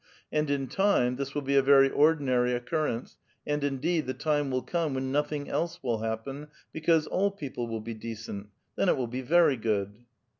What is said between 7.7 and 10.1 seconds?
be decent. Then it will bo very good